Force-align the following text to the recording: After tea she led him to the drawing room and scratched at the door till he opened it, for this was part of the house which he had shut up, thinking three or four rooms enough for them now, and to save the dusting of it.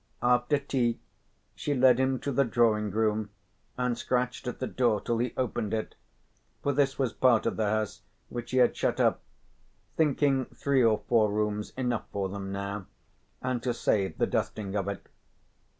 After 0.23 0.57
tea 0.57 0.99
she 1.53 1.75
led 1.75 1.99
him 1.99 2.17
to 2.21 2.31
the 2.31 2.43
drawing 2.43 2.89
room 2.89 3.29
and 3.77 3.95
scratched 3.95 4.47
at 4.47 4.57
the 4.57 4.65
door 4.65 4.99
till 4.99 5.19
he 5.19 5.31
opened 5.37 5.75
it, 5.75 5.93
for 6.63 6.73
this 6.73 6.97
was 6.97 7.13
part 7.13 7.45
of 7.45 7.55
the 7.55 7.69
house 7.69 8.01
which 8.27 8.49
he 8.49 8.57
had 8.57 8.75
shut 8.75 8.99
up, 8.99 9.21
thinking 9.97 10.45
three 10.55 10.83
or 10.83 11.03
four 11.07 11.31
rooms 11.31 11.71
enough 11.77 12.05
for 12.11 12.29
them 12.29 12.51
now, 12.51 12.87
and 13.43 13.61
to 13.61 13.75
save 13.75 14.17
the 14.17 14.25
dusting 14.25 14.75
of 14.75 14.87
it. 14.87 15.07